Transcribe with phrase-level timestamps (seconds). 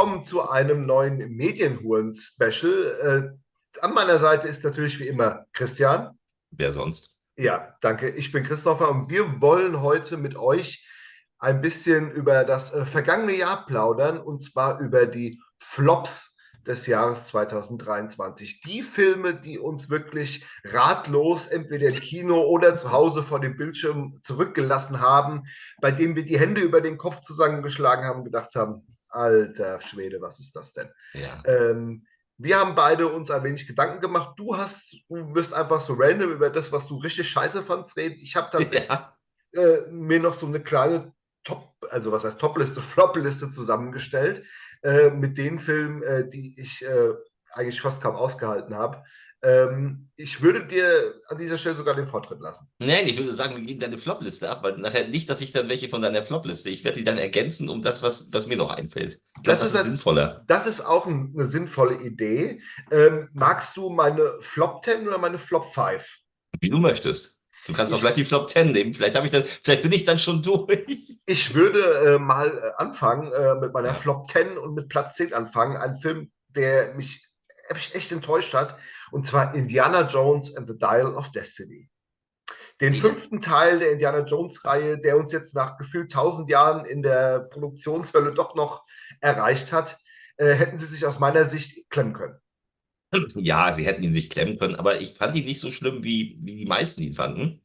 [0.00, 3.34] willkommen zu einem neuen Medienhuren-Special.
[3.36, 6.18] Äh, an meiner Seite ist natürlich wie immer Christian.
[6.52, 7.18] Wer sonst?
[7.36, 8.08] Ja, danke.
[8.08, 10.88] Ich bin Christopher und wir wollen heute mit euch
[11.38, 16.34] ein bisschen über das äh, vergangene Jahr plaudern und zwar über die Flops
[16.66, 18.62] des Jahres 2023.
[18.62, 24.18] Die Filme, die uns wirklich ratlos entweder im Kino oder zu Hause vor dem Bildschirm
[24.22, 25.42] zurückgelassen haben,
[25.82, 30.20] bei denen wir die Hände über den Kopf zusammengeschlagen haben und gedacht haben, alter Schwede,
[30.20, 30.90] was ist das denn?
[31.14, 31.42] Ja.
[31.44, 32.06] Ähm,
[32.38, 34.34] wir haben beide uns ein wenig Gedanken gemacht.
[34.38, 38.16] Du hast, du wirst einfach so random über das, was du richtig scheiße fandst, reden.
[38.18, 39.14] Ich habe tatsächlich ja.
[39.52, 41.12] äh, mir noch so eine kleine
[41.44, 44.42] Top, also was heißt Top-Liste, Flop-Liste zusammengestellt
[44.82, 47.12] äh, mit den Filmen, äh, die ich äh,
[47.52, 49.02] eigentlich fast kaum ausgehalten habe.
[49.42, 52.68] Ähm, ich würde dir an dieser Stelle sogar den Vortritt lassen.
[52.78, 55.68] Nein, ich würde sagen, wir geben deine Flop-Liste ab, weil nachher nicht, dass ich dann
[55.70, 58.70] welche von deiner Flop-Liste, ich werde die dann ergänzen um das, was, was mir noch
[58.70, 59.14] einfällt.
[59.14, 60.44] Ich glaube, das, das, ist, sinnvoller.
[60.46, 62.60] Das ist auch eine sinnvolle Idee.
[62.90, 66.04] Ähm, magst du meine Flop 10 oder meine Flop 5?
[66.60, 67.38] Wie du möchtest.
[67.66, 68.92] Du kannst ich, auch gleich die Flop 10 nehmen.
[68.92, 71.18] Vielleicht, ich dann, vielleicht bin ich dann schon durch.
[71.24, 75.32] Ich würde äh, mal äh, anfangen äh, mit meiner Flop 10 und mit Platz 10
[75.32, 75.76] anfangen.
[75.76, 77.29] Ein Film, der mich
[77.70, 78.78] echt enttäuscht hat.
[79.10, 81.88] Und zwar Indiana Jones and the Dial of Destiny.
[82.80, 87.40] Den fünften Teil der Indiana Jones-Reihe, der uns jetzt nach gefühlt 1000 Jahren in der
[87.40, 88.84] Produktionshölle doch noch
[89.20, 89.98] erreicht hat,
[90.38, 92.38] äh, hätten sie sich aus meiner Sicht klemmen können.
[93.34, 96.38] Ja, sie hätten ihn sich klemmen können, aber ich fand ihn nicht so schlimm, wie,
[96.40, 97.60] wie die meisten ihn fanden.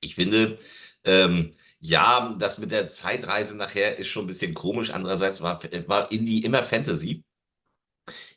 [0.00, 0.56] Ich finde,
[1.04, 4.90] ähm, ja, das mit der Zeitreise nachher ist schon ein bisschen komisch.
[4.90, 7.24] Andererseits war, war Indie immer Fantasy.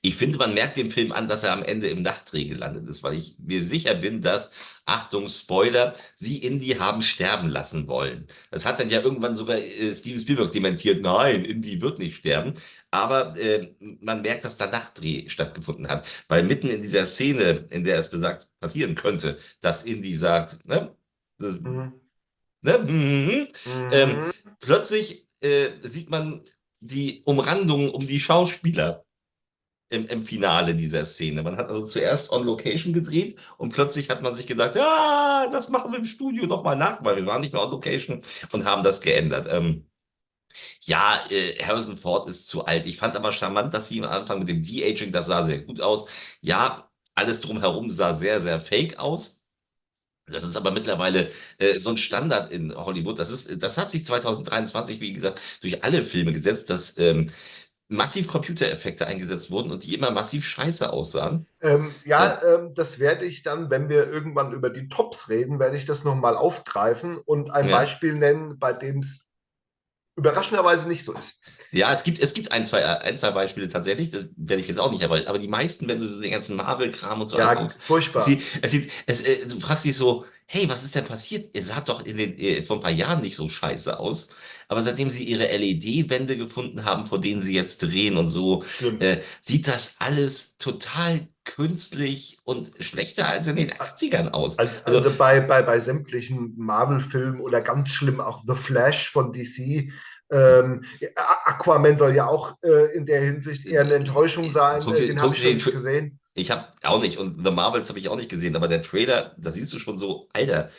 [0.02, 3.04] Ich finde, man merkt dem Film an, dass er am Ende im Nachtdreh gelandet ist,
[3.04, 4.50] weil ich mir sicher bin, dass,
[4.86, 8.28] Achtung, Spoiler, sie Indy haben sterben lassen wollen.
[8.50, 12.54] Das hat dann ja irgendwann sogar äh, Steven Spielberg dementiert, nein, Indy wird nicht sterben.
[12.92, 17.84] Aber äh, man merkt, dass da Nachtdreh stattgefunden hat, weil mitten in dieser Szene, in
[17.84, 20.96] der es besagt passieren könnte, dass Indy sagt, ne,
[21.40, 21.94] mhm.
[22.62, 23.90] ne, mhm, mhm.
[23.92, 24.32] Ähm,
[24.62, 26.42] plötzlich äh, sieht man
[26.80, 29.04] die Umrandung um die Schauspieler
[29.90, 31.44] im, im Finale dieser Szene.
[31.44, 35.70] Man hat also zuerst on Location gedreht und plötzlich hat man sich gedacht, ja, das
[35.70, 38.22] machen wir im Studio nochmal nach, weil wir waren nicht mehr on Location
[38.52, 39.48] und haben das geändert.
[39.50, 39.88] Ähm,
[40.82, 42.86] ja, äh, Harrison Ford ist zu alt.
[42.86, 45.82] Ich fand aber charmant, dass sie am Anfang mit dem De-Aging, das sah sehr gut
[45.82, 46.10] aus.
[46.42, 49.46] Ja, alles drumherum sah sehr, sehr fake aus.
[50.30, 53.18] Das ist aber mittlerweile äh, so ein Standard in Hollywood.
[53.18, 57.32] Das, ist, das hat sich 2023, wie gesagt, durch alle Filme gesetzt, dass ähm,
[57.90, 61.48] massiv Computereffekte eingesetzt wurden und die immer massiv scheiße aussahen.
[61.62, 62.56] Ähm, ja, ja.
[62.56, 66.04] Ähm, das werde ich dann, wenn wir irgendwann über die Tops reden, werde ich das
[66.04, 67.78] nochmal aufgreifen und ein ja.
[67.78, 69.28] Beispiel nennen, bei dem es
[70.18, 71.36] überraschenderweise nicht so ist.
[71.72, 74.80] Ja, es gibt, es gibt ein, zwei, ein, zwei Beispiele tatsächlich, das werde ich jetzt
[74.80, 77.82] auch nicht erwarten, aber die meisten, wenn du den ganzen Marvel-Kram und so ja, anguckst,
[77.82, 78.22] furchtbar.
[78.22, 78.28] Es
[78.62, 81.50] es sieht, es, äh, du fragst dich so, hey, was ist denn passiert?
[81.54, 84.30] Ihr sah doch in den, äh, vor ein paar Jahren nicht so scheiße aus,
[84.70, 88.64] aber seitdem sie ihre LED-Wände gefunden haben, vor denen sie jetzt drehen und so,
[89.00, 94.58] äh, sieht das alles total künstlich und schlechter als in den 80ern aus.
[94.58, 99.34] Also, also, also bei, bei, bei sämtlichen Marvel-Filmen oder ganz schlimm auch The Flash von
[99.34, 99.92] DC.
[100.30, 100.84] Ähm,
[101.46, 104.82] Aquaman soll ja auch äh, in der Hinsicht eher eine Enttäuschung sein.
[104.84, 106.20] Guck, den habe ich nicht gesehen.
[106.38, 109.34] Ich habe auch nicht und The Marvels habe ich auch nicht gesehen, aber der Trailer,
[109.38, 110.70] da siehst du schon so, Alter.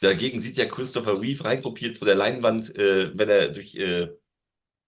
[0.00, 4.08] Dagegen sieht ja Christopher Reeve reinkopiert von der Leinwand, äh, wenn er durch äh,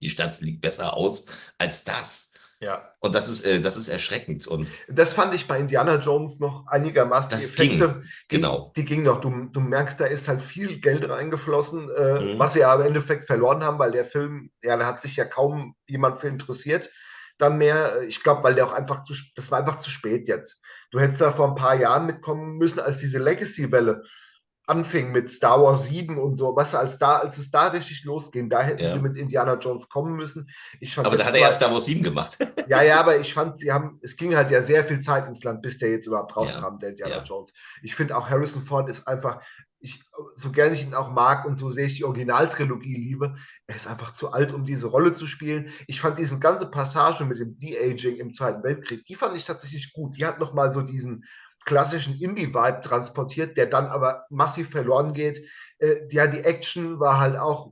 [0.01, 1.27] die Stadt fliegt, besser aus
[1.59, 2.31] als das.
[2.59, 2.91] Ja.
[3.01, 4.47] Und das ist, äh, das ist erschreckend.
[4.47, 7.29] Und das fand ich bei Indiana Jones noch einigermaßen.
[7.29, 8.71] Das die Effekte, ging, genau.
[8.75, 9.21] Die, die ging noch.
[9.21, 12.39] Du, du merkst, da ist halt viel Geld reingeflossen, äh, mhm.
[12.39, 15.25] was sie ja im Endeffekt verloren haben, weil der Film, ja, da hat sich ja
[15.25, 16.89] kaum jemand für interessiert.
[17.37, 20.61] Dann mehr, ich glaube, weil der auch einfach zu, das war einfach zu spät jetzt.
[20.91, 24.03] Du hättest da vor ein paar Jahren mitkommen müssen, als diese Legacy-Welle
[24.67, 28.49] anfing mit Star Wars 7 und so, was als da, als es da richtig losging,
[28.49, 28.91] da hätten ja.
[28.91, 30.49] sie mit Indiana Jones kommen müssen.
[30.97, 32.37] aber da hat er ja Star Wars 7 gemacht.
[32.67, 35.41] ja, ja, aber ich fand, sie haben, es ging halt ja sehr viel Zeit ins
[35.43, 36.77] Land, bis der jetzt überhaupt rauskam, ja.
[36.81, 37.23] der Indiana ja.
[37.23, 37.53] Jones.
[37.81, 39.41] Ich finde auch Harrison Ford ist einfach,
[39.79, 40.03] ich,
[40.35, 43.35] so gerne ich ihn auch mag und so sehr ich die Originaltrilogie liebe,
[43.67, 45.71] er ist einfach zu alt, um diese Rolle zu spielen.
[45.87, 49.93] Ich fand diese ganze Passage mit dem De-Aging im Zweiten Weltkrieg, die fand ich tatsächlich
[49.93, 50.17] gut.
[50.17, 51.25] Die hat nochmal so diesen
[51.65, 55.47] klassischen Indie-Vibe transportiert, der dann aber massiv verloren geht.
[55.79, 57.71] Äh, ja, die Action war halt auch,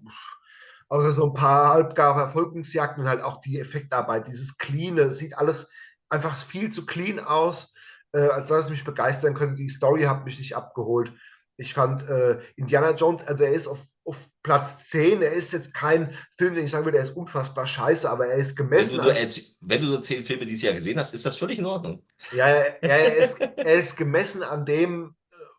[0.89, 5.69] außer so ein paar halbgare Verfolgungsjagden und halt auch die Effektarbeit, dieses Clean, sieht alles
[6.09, 7.73] einfach viel zu clean aus,
[8.11, 9.55] äh, als dass es mich begeistern könnte.
[9.55, 11.11] Die Story hat mich nicht abgeholt.
[11.57, 15.21] Ich fand äh, Indiana Jones, also er ist auf, auf Platz 10.
[15.21, 18.37] Er ist jetzt kein Film, den ich sagen würde, er ist unfassbar scheiße, aber er
[18.37, 18.97] ist gemessen.
[18.97, 19.29] Wenn du, nur,
[19.61, 22.03] wenn du nur zehn Filme dieses Jahr gesehen hast, ist das völlig in Ordnung.
[22.31, 25.15] Ja, er, er, ist, er ist gemessen an dem,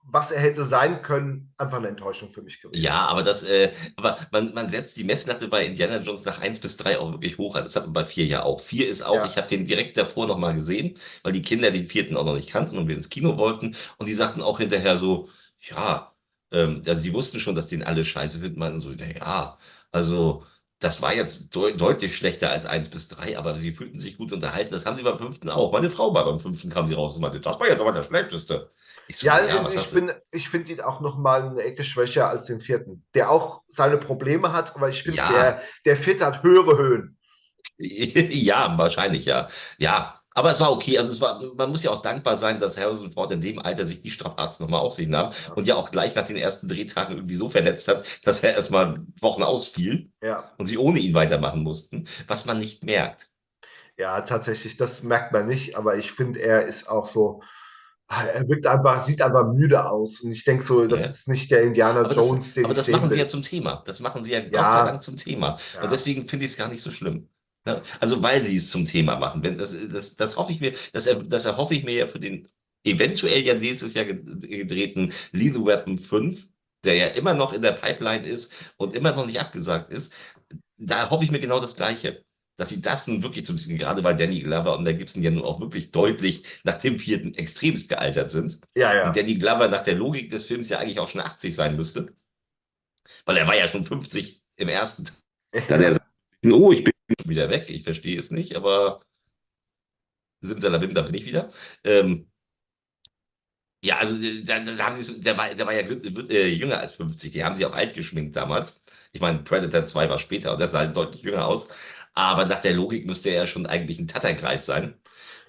[0.08, 2.80] was er hätte sein können, einfach eine Enttäuschung für mich gewesen.
[2.80, 6.60] Ja, aber das, äh, aber man, man setzt die Messlatte bei Indiana Jones nach 1
[6.60, 7.58] bis 3 auch wirklich hoch.
[7.58, 8.60] Das hat man bei 4 ja auch.
[8.60, 9.26] 4 ist auch, ja.
[9.26, 10.94] ich habe den direkt davor nochmal gesehen,
[11.24, 13.74] weil die Kinder den vierten auch noch nicht kannten und wir ins Kino wollten.
[13.98, 15.28] Und die sagten auch hinterher so,
[15.60, 16.12] ja,
[16.52, 18.58] ähm, also die wussten schon, dass den alle scheiße finden.
[18.58, 19.58] Man so, ja,
[19.92, 20.44] also
[20.78, 24.32] das war jetzt de deutlich schlechter als 1 bis 3, aber sie fühlten sich gut
[24.32, 24.72] unterhalten.
[24.72, 25.72] Das haben sie beim fünften auch.
[25.72, 28.02] Meine Frau war beim fünften, kam sie raus und meinte, das war jetzt aber der
[28.02, 28.68] schlechteste.
[29.08, 32.28] Ich so, ja, ja ich, bin, ich finde ihn auch noch mal eine Ecke schwächer
[32.28, 35.30] als den vierten, der auch seine Probleme hat, aber ich finde, ja.
[35.30, 37.18] der, der vierte hat höhere Höhen.
[37.78, 39.48] ja, wahrscheinlich, ja.
[39.78, 40.98] Ja, aber es war okay.
[40.98, 43.86] Also es war, man muss ja auch dankbar sein, dass Harrison Ford in dem Alter
[43.86, 47.16] sich die Strapazen nochmal auf sich nahm und ja auch gleich nach den ersten Drehtagen
[47.16, 50.52] irgendwie so verletzt hat, dass er erstmal Wochen ausfiel ja.
[50.58, 53.30] und sie ohne ihn weitermachen mussten, was man nicht merkt.
[53.96, 57.40] Ja, tatsächlich, das merkt man nicht, aber ich finde, er ist auch so,
[58.08, 60.20] er wirkt einfach, sieht einfach müde aus.
[60.20, 61.06] Und ich denke so, das ja.
[61.06, 63.82] ist nicht der Indiana aber Jones, das, den Aber das machen sie ja zum Thema.
[63.86, 64.44] Das machen sie ja, ja.
[64.50, 65.58] Gott sei Dank zum Thema.
[65.74, 65.82] Ja.
[65.82, 67.30] Und deswegen finde ich es gar nicht so schlimm.
[68.00, 69.42] Also, weil sie es zum Thema machen.
[69.42, 72.46] Wenn das, das, das hoffe ich mir, das, das erhoffe ich mir ja für den
[72.84, 76.46] eventuell ja nächstes Jahr gedrehten Lethal Weapon 5,
[76.84, 80.14] der ja immer noch in der Pipeline ist und immer noch nicht abgesagt ist.
[80.78, 82.24] Da hoffe ich mir genau das Gleiche
[82.56, 85.44] dass sie das nun wirklich zum gerade weil Danny Glover und der Gibson ja nun
[85.44, 88.60] auch wirklich deutlich nach dem vierten extremst gealtert sind.
[88.76, 89.06] Ja, ja.
[89.06, 92.14] Und Danny Glover nach der Logik des Films ja eigentlich auch schon 80 sein müsste.
[93.24, 95.08] Weil er war ja schon 50 im ersten.
[95.68, 96.00] Dann er,
[96.50, 96.92] oh, ich bin
[97.28, 99.00] wieder weg, ich verstehe es nicht, aber
[100.42, 101.50] Simsalabim, da bin ich wieder.
[101.84, 102.30] Ähm,
[103.84, 105.80] ja, also da, da haben sie der war, der war ja
[106.28, 108.82] äh, jünger als 50, die haben sie auch alt geschminkt damals.
[109.12, 111.68] Ich meine, Predator 2 war später und der sah halt deutlich jünger aus.
[112.14, 114.94] Aber nach der Logik müsste er ja schon eigentlich ein Tatterkreis sein.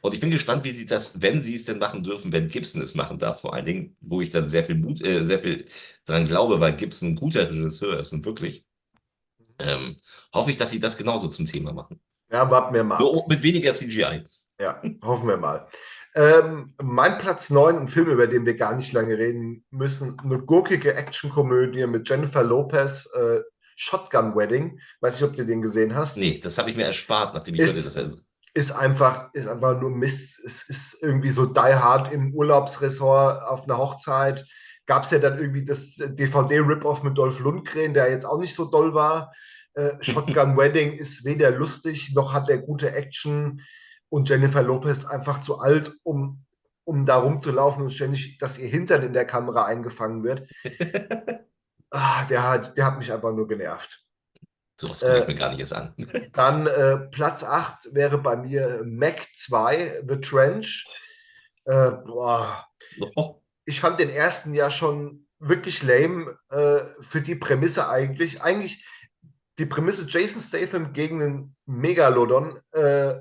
[0.01, 2.81] Und ich bin gespannt, wie sie das, wenn sie es denn machen dürfen, wenn Gibson
[2.81, 5.65] es machen darf, vor allen Dingen, wo ich dann sehr viel Mut, äh, sehr viel
[6.06, 8.67] dran glaube, weil Gibson ein guter Regisseur ist und wirklich.
[9.59, 9.98] Ähm,
[10.33, 12.00] hoffe ich, dass sie das genauso zum Thema machen.
[12.31, 13.00] Ja, warten wir mal.
[13.00, 14.24] Nur mit weniger CGI.
[14.59, 15.68] Ja, hoffen wir mal.
[16.15, 20.39] Ähm, mein Platz 9, ein Film, über den wir gar nicht lange reden müssen, eine
[20.39, 23.42] gurkige Actionkomödie mit Jennifer Lopez, äh,
[23.75, 24.80] Shotgun Wedding.
[25.01, 26.18] Weiß nicht, ob du den gesehen hast.
[26.18, 28.24] Nee, das habe ich mir erspart, nachdem ich ist, hörte, das
[28.56, 30.44] ist einfach, ist einfach nur Mist.
[30.44, 34.44] Es ist irgendwie so Die Hard im Urlaubsressort auf einer Hochzeit.
[34.88, 38.65] Gab es ja dann irgendwie das DVD-Rip-Off mit Dolph Lundgren, der jetzt auch nicht so
[38.65, 39.31] doll war.
[39.77, 43.62] Äh, Shotgun Wedding ist weder lustig, noch hat er gute Action.
[44.09, 46.44] Und Jennifer Lopez einfach zu alt, um,
[46.83, 50.50] um da rumzulaufen und ständig, dass ihr Hintern in der Kamera eingefangen wird.
[51.91, 54.03] ah, der, hat, der hat mich einfach nur genervt.
[54.79, 55.94] So was äh, mir gar nicht erst an.
[56.33, 60.88] Dann äh, Platz 8 wäre bei mir Mac 2, The Trench.
[61.65, 62.65] Äh, boah.
[63.15, 63.41] Oh.
[63.65, 68.41] Ich fand den ersten ja schon wirklich lame äh, für die Prämisse eigentlich.
[68.41, 68.83] Eigentlich
[69.57, 73.15] die Prämisse Jason Statham gegen einen Megalodon äh,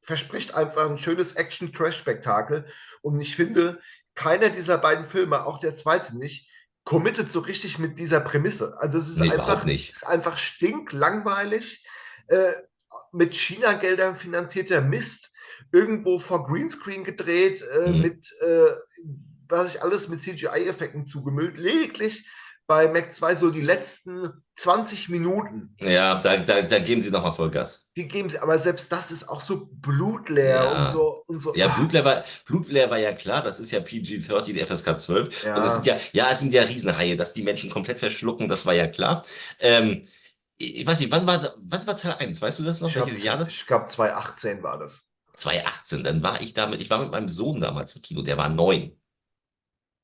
[0.00, 2.66] verspricht einfach ein schönes Action-Trash-Spektakel.
[3.02, 3.80] Und ich finde,
[4.14, 6.48] keiner dieser beiden Filme, auch der zweite nicht,
[6.84, 8.76] committet so richtig mit dieser Prämisse.
[8.78, 9.90] Also es ist nee, einfach, nicht.
[9.90, 11.84] ist einfach stinklangweilig,
[12.28, 12.52] äh,
[13.12, 15.32] mit China-Geldern finanzierter Mist,
[15.72, 18.00] irgendwo vor Greenscreen gedreht, äh, mhm.
[18.00, 18.70] mit, äh,
[19.48, 21.56] was ich alles mit CGI-Effekten zugemüllt.
[21.56, 22.28] Lediglich
[22.66, 25.74] bei Mac 2 so die letzten 20 Minuten.
[25.78, 27.90] Ja, da, da, da geben sie nochmal Vollgas.
[27.96, 30.84] Die geben sie, aber selbst das ist auch so blutleer ja.
[30.84, 31.54] und so und so.
[31.54, 35.44] Ja, blutleer war, blutleer war ja klar, das ist ja PG-30, die FSK 12.
[35.44, 35.56] Ja.
[35.56, 38.66] Und das sind ja, ja, es sind ja Riesenhaie, dass die Menschen komplett verschlucken, das
[38.66, 39.24] war ja klar.
[39.60, 40.06] Ähm,
[40.58, 42.40] ich weiß nicht, wann war, wann war Teil 1?
[42.40, 42.88] Weißt du das noch?
[42.88, 43.50] Ich Welches Jahr das?
[43.50, 45.04] Ich glaube 2018 war das.
[45.34, 48.48] 2018, dann war ich damit, ich war mit meinem Sohn damals im Kino, der war
[48.48, 48.96] neun.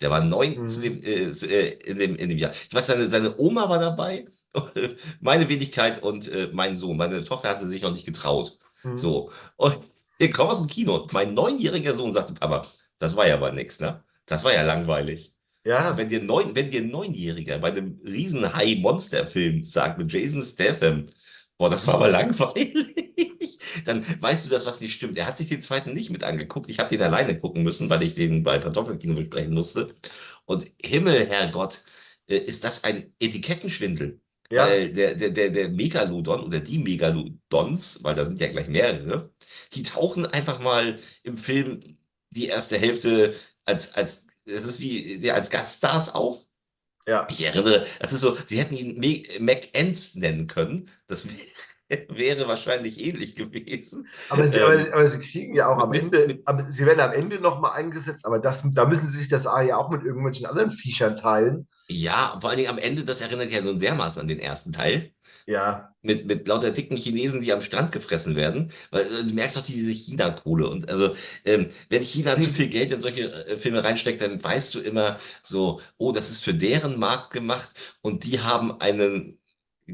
[0.02, 0.68] Der war neun mhm.
[0.68, 2.50] zu dem, äh, äh, in, dem, in dem Jahr.
[2.50, 4.26] Ich weiß, seine, seine Oma war dabei,
[5.21, 6.97] meine Wenigkeit und äh, mein Sohn.
[6.97, 8.59] Meine Tochter hatte sich noch nicht getraut.
[8.82, 8.97] Mhm.
[8.97, 9.30] So.
[9.56, 9.76] Und
[10.18, 11.06] ich komme aus dem Kino.
[11.12, 12.66] Mein neunjähriger Sohn sagte, Papa,
[12.99, 14.02] das war ja aber nichts, ne?
[14.26, 15.35] Das war ja langweilig.
[15.64, 15.97] Ja.
[15.97, 21.06] Wenn dir, neun, wenn dir ein Neunjähriger bei einem riesen High-Monster-Film sagt mit Jason Statham,
[21.59, 25.16] boah, das war aber langweilig, dann weißt du, dass was nicht stimmt.
[25.18, 26.68] Er hat sich den zweiten nicht mit angeguckt.
[26.68, 29.94] Ich habe den alleine gucken müssen, weil ich den bei Kartoffelkino besprechen musste.
[30.44, 31.82] Und Himmel, Herrgott,
[32.28, 34.21] äh, ist das ein Etikettenschwindel.
[34.50, 34.66] Ja.
[34.66, 39.32] Weil der, der, der, der Megalodon oder die Megalodons, weil da sind ja gleich mehrere,
[39.73, 41.80] die tauchen einfach mal im Film
[42.30, 46.44] die erste Hälfte als, als, das ist wie, als Gaststars auf
[47.06, 47.26] Ja.
[47.30, 48.99] Ich erinnere, das ist so, sie hätten ihn
[49.40, 50.88] McEnds nennen können.
[51.09, 51.37] Das wäre
[52.47, 54.09] wahrscheinlich ähnlich gewesen.
[54.31, 57.01] Aber sie, ähm, aber, aber sie kriegen ja auch am mit, Ende, mit, sie werden
[57.01, 60.03] am Ende nochmal eingesetzt, aber das, da müssen sie sich das A ja auch mit
[60.03, 61.69] irgendwelchen anderen Viechern teilen.
[61.89, 65.12] Ja, vor allen Dingen am Ende, das erinnert ja nun dermaßen an den ersten Teil.
[65.47, 65.95] Ja.
[66.01, 68.73] Mit, mit lauter dicken Chinesen, die am Strand gefressen werden.
[68.91, 70.69] Weil äh, du merkst doch diese China-Kohle.
[70.69, 74.75] Und also, ähm, wenn China zu viel Geld in solche äh, Filme reinsteckt, dann weißt
[74.75, 79.39] du immer so, oh, das ist für deren Markt gemacht und die haben einen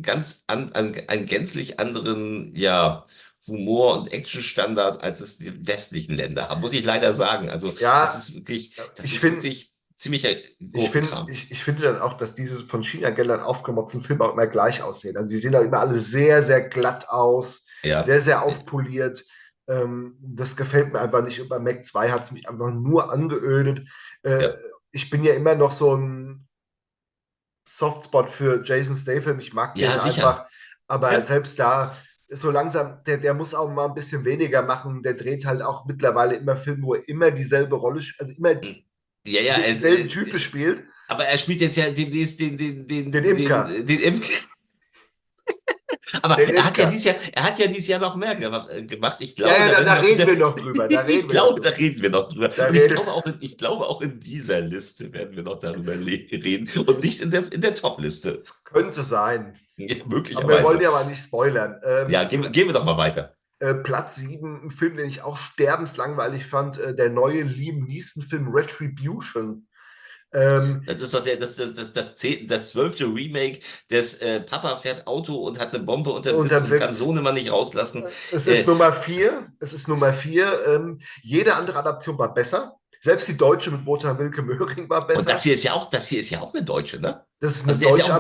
[0.02, 3.07] ganz an, an, einen gänzlich anderen, ja,
[3.47, 7.49] Humor und Actionstandard, als es die westlichen Länder haben, muss ich leider sagen.
[7.49, 11.83] Also ja, das ist wirklich, das ist find, wirklich ziemlicher ich, find, ich, ich, finde
[11.83, 15.16] dann auch, dass diese von China-Geldern aufgemotzten Filme auch immer gleich aussehen.
[15.16, 18.02] Also sie sehen da immer alle sehr, sehr glatt aus, ja.
[18.04, 19.25] sehr, sehr aufpoliert.
[19.66, 21.40] Ähm, das gefällt mir einfach nicht.
[21.40, 23.88] Und bei Mac 2 hat es mich einfach nur angeödet.
[24.23, 24.54] Äh, ja.
[24.92, 26.47] Ich bin ja immer noch so ein
[27.70, 29.40] Softspot für Jason Statham.
[29.40, 30.28] Ich mag ja, den sicher.
[30.28, 30.46] einfach.
[30.87, 31.20] Aber ja.
[31.20, 31.96] selbst da,
[32.30, 35.02] so langsam, der, der muss auch mal ein bisschen weniger machen.
[35.02, 38.82] Der dreht halt auch mittlerweile immer Filme, wo er immer dieselbe Rolle, also immer hm.
[39.26, 40.84] ja, ja, denselben äh, Typen spielt.
[41.08, 43.64] Aber er spielt jetzt ja demnächst den, den, den, den Imker.
[43.64, 44.32] Den, den Imker.
[46.22, 49.16] Aber er hat, ja dieses Jahr, er hat ja dieses Jahr noch mehr gemacht.
[49.20, 50.88] Ich glaube, ja, ja, da, da, reden wir noch drüber.
[50.88, 52.50] Da ich glaube, da reden wir noch drüber.
[52.72, 56.68] Ich glaube, auch in, ich glaube, auch in dieser Liste werden wir noch darüber reden
[56.86, 58.42] und nicht in der, in der Top-Liste.
[58.64, 59.58] Könnte sein.
[59.76, 60.44] Ja, möglicherweise.
[60.44, 61.80] Aber wir wollen ja aber nicht spoilern.
[61.84, 63.36] Ähm, ja, gehen, gehen wir doch mal weiter.
[63.60, 68.48] Äh, Platz 7, ein Film, den ich auch sterbenslangweilig fand, äh, der neue Liam Neeson-Film
[68.48, 69.67] Retribution.
[70.32, 72.14] Ähm, das ist doch der, das, das, das, das,
[72.47, 76.78] das zwölfte Remake des äh, Papa fährt Auto und hat eine Bombe unter Sitz und
[76.78, 78.04] kann Sohnemann nicht rauslassen.
[78.30, 79.50] Es ist äh, Nummer vier.
[79.61, 80.66] Es ist Nummer vier.
[80.66, 82.76] Ähm, jede andere Adaption war besser.
[83.00, 85.20] Selbst die deutsche mit Lothar Wilke Möhring war besser.
[85.20, 87.25] Und das hier ist ja auch, das hier ist ja auch eine deutsche, ne?
[87.40, 88.08] Das ist eine also deutsche.
[88.08, 88.18] Ja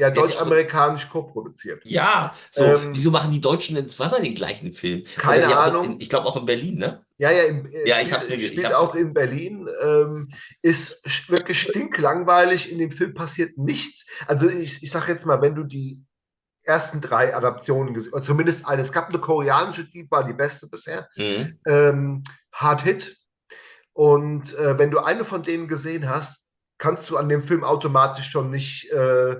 [0.00, 1.82] ja, deutsch-amerikanisch co-produziert.
[1.84, 5.04] Ja, so, ähm, wieso machen die Deutschen denn zweimal den gleichen Film?
[5.16, 5.84] Keine ja Ahnung.
[5.84, 7.04] In, ich glaube auch in Berlin, ne?
[7.18, 9.68] Ja, ja, im, äh, ja ich hab's mir spielt auch in Berlin.
[9.82, 10.30] Ähm,
[10.62, 12.72] ist wirklich stinklangweilig.
[12.72, 14.06] In dem Film passiert nichts.
[14.26, 16.02] Also ich, ich sage jetzt mal, wenn du die
[16.64, 20.66] ersten drei Adaptionen gesehen, oder zumindest eine, es gab eine koreanische, die war die beste
[20.66, 21.08] bisher.
[21.16, 21.58] Mhm.
[21.66, 23.16] Ähm, Hard Hit.
[23.92, 28.30] Und äh, wenn du eine von denen gesehen hast, kannst du an dem Film automatisch
[28.30, 29.36] schon nicht äh,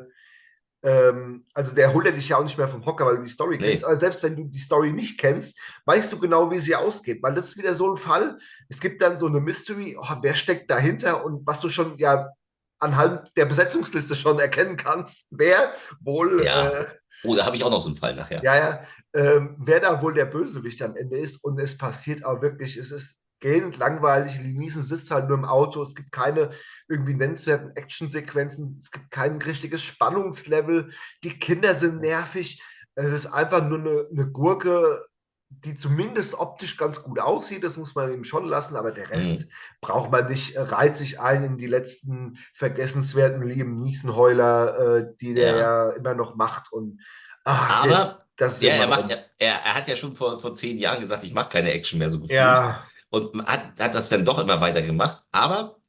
[0.83, 3.29] ähm, also der holt ja dich ja auch nicht mehr vom Hocker, weil du die
[3.29, 3.71] Story nee.
[3.71, 3.85] kennst.
[3.85, 7.23] Aber selbst wenn du die Story nicht kennst, weißt du genau, wie sie ausgeht.
[7.23, 8.39] Weil das ist wieder so ein Fall.
[8.69, 12.31] Es gibt dann so eine Mystery, oh, wer steckt dahinter und was du schon ja
[12.79, 16.45] anhand der Besetzungsliste schon erkennen kannst, wer wohl.
[16.45, 16.71] Ja.
[16.71, 16.87] Äh,
[17.25, 18.43] oh, da habe ich auch noch so einen Fall nachher.
[18.43, 18.83] Ja, ja.
[19.13, 21.45] Ähm, wer da wohl der Bösewicht am Ende ist.
[21.45, 24.39] Und es passiert auch wirklich, es ist gähnend langweilig.
[24.41, 25.83] Liesen sitzt halt nur im Auto.
[25.83, 26.51] Es gibt keine
[26.89, 28.77] irgendwie nennenswerten Actionsequenzen.
[28.79, 30.91] Es gibt kein richtiges Spannungslevel.
[31.25, 32.63] Die Kinder sind nervig.
[32.95, 35.03] Es ist einfach nur eine, eine Gurke,
[35.49, 37.65] die zumindest optisch ganz gut aussieht.
[37.65, 38.77] Das muss man ihm schon lassen.
[38.77, 39.51] Aber der Rest mhm.
[39.81, 40.57] braucht man nicht.
[40.57, 45.91] Reiht sich ein in die letzten vergessenswerten Lieben Niesenheuler, äh, die der ja.
[45.91, 46.71] immer noch macht.
[46.73, 47.01] Und
[47.45, 51.01] ach, aber der, ja, er, macht, er, er, hat ja schon vor, vor zehn Jahren
[51.01, 52.37] gesagt, ich mache keine Action mehr so gefühlt.
[52.37, 55.23] Ja und hat, hat das dann doch immer weiter gemacht.
[55.31, 55.81] Aber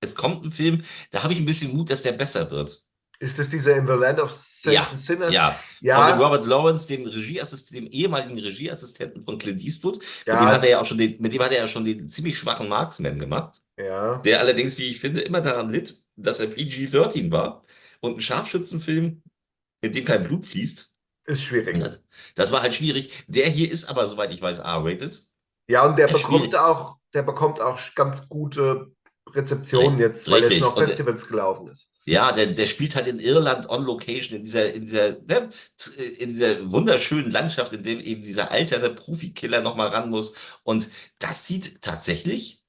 [0.00, 2.84] es kommt ein Film, da habe ich ein bisschen Mut, dass der besser wird.
[3.22, 5.32] Ist das dieser In the Land of Saints ja, and Sinners?
[5.32, 6.10] Ja, ja.
[6.10, 10.00] Von Robert Lawrence, dem Regieassistenten, dem ehemaligen Regieassistenten von Clint Eastwood.
[10.26, 10.34] Ja.
[10.34, 12.08] Mit dem hat er ja auch schon den, mit dem hat er ja schon den
[12.08, 13.62] ziemlich schwachen Marksman gemacht.
[13.78, 14.16] Ja.
[14.18, 17.62] Der allerdings, wie ich finde, immer daran litt, dass er PG-13 war.
[18.00, 19.22] Und ein Scharfschützenfilm,
[19.82, 20.92] in dem kein Blut fließt.
[21.26, 21.78] Ist schwierig.
[21.78, 22.02] Das,
[22.34, 23.24] das, war halt schwierig.
[23.28, 25.24] Der hier ist aber, soweit ich weiß, R-rated.
[25.68, 28.92] Ja, und der bekommt auch, der bekommt auch ganz gute
[29.30, 30.58] Rezeptionen jetzt, weil Richtig.
[30.58, 31.88] jetzt noch Festivals gelaufen ist.
[32.04, 35.50] Ja, der, der spielt halt in Irland on Location, in dieser, in dieser, ne,
[36.18, 40.34] in dieser wunderschönen Landschaft, in dem eben dieser alterne Profikiller nochmal ran muss.
[40.64, 40.90] Und
[41.20, 42.64] das sieht tatsächlich,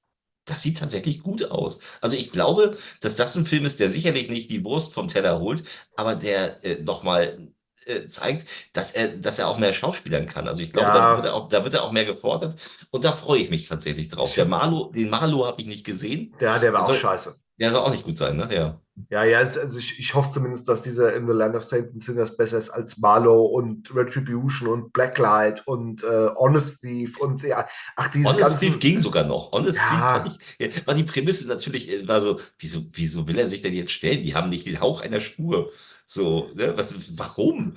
[0.46, 1.80] das sieht tatsächlich gut aus.
[2.00, 5.40] Also ich glaube, dass das ein Film ist, der sicherlich nicht die Wurst vom Teller
[5.40, 5.64] holt,
[5.96, 7.52] aber der äh, nochmal
[7.88, 10.48] äh, zeigt, dass er, dass er auch mehr schauspielern kann.
[10.48, 11.12] Also ich glaube, ja.
[11.12, 12.56] da, wird er auch, da wird er auch mehr gefordert.
[12.92, 14.34] Und da freue ich mich tatsächlich drauf.
[14.34, 16.34] Der Marlo, den Marlo habe ich nicht gesehen.
[16.40, 17.36] Ja, der war also, auch scheiße.
[17.60, 18.50] Der soll auch nicht gut sein, ne?
[18.52, 18.80] Ja.
[19.10, 22.02] Ja, ja, also ich, ich hoffe zumindest, dass dieser In the Land of Saints and
[22.02, 27.68] Sinners besser ist als Marlow und Retribution und Blacklight und äh, Honest Thief und ja,
[27.96, 28.60] ach, diese Honest ganzen...
[28.60, 29.52] Thief ging sogar noch.
[29.52, 30.20] Honest ja.
[30.20, 33.74] Thief ich, war die Prämisse natürlich, äh, war so, wieso, wieso will er sich denn
[33.74, 34.22] jetzt stellen?
[34.22, 35.72] Die haben nicht den Hauch einer Spur.
[36.14, 36.78] So, ne?
[36.78, 37.74] Was, warum?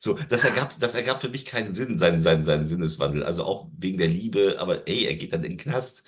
[0.00, 3.22] So, das ergab, das ergab für mich keinen Sinn, seinen, seinen, seinen Sinneswandel.
[3.22, 6.02] Also auch wegen der Liebe, aber ey, er geht dann in den Knast.